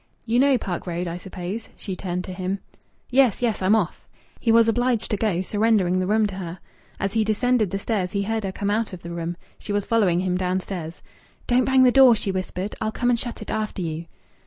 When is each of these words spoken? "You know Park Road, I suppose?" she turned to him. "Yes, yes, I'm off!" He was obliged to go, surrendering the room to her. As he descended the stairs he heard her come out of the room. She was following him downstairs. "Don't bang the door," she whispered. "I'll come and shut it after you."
"You 0.25 0.39
know 0.39 0.57
Park 0.57 0.87
Road, 0.87 1.07
I 1.07 1.19
suppose?" 1.19 1.69
she 1.75 1.95
turned 1.95 2.23
to 2.23 2.33
him. 2.33 2.57
"Yes, 3.11 3.43
yes, 3.43 3.61
I'm 3.61 3.75
off!" 3.75 4.07
He 4.39 4.51
was 4.51 4.67
obliged 4.67 5.11
to 5.11 5.15
go, 5.15 5.43
surrendering 5.43 5.99
the 5.99 6.07
room 6.07 6.25
to 6.25 6.35
her. 6.37 6.57
As 6.99 7.13
he 7.13 7.23
descended 7.23 7.69
the 7.69 7.77
stairs 7.77 8.13
he 8.13 8.23
heard 8.23 8.43
her 8.43 8.51
come 8.51 8.71
out 8.71 8.93
of 8.93 9.03
the 9.03 9.11
room. 9.11 9.37
She 9.59 9.71
was 9.71 9.85
following 9.85 10.21
him 10.21 10.37
downstairs. 10.37 11.03
"Don't 11.45 11.65
bang 11.65 11.83
the 11.83 11.91
door," 11.91 12.15
she 12.15 12.31
whispered. 12.31 12.73
"I'll 12.81 12.91
come 12.91 13.11
and 13.11 13.19
shut 13.19 13.43
it 13.43 13.51
after 13.51 13.83
you." 13.83 14.07